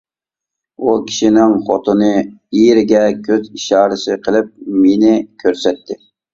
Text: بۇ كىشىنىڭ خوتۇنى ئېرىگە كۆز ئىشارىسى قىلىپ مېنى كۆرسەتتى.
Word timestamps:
بۇ 0.85 0.93
كىشىنىڭ 1.11 1.53
خوتۇنى 1.67 2.09
ئېرىگە 2.23 3.03
كۆز 3.29 3.47
ئىشارىسى 3.61 4.21
قىلىپ 4.27 4.53
مېنى 4.83 5.17
كۆرسەتتى. 5.47 6.05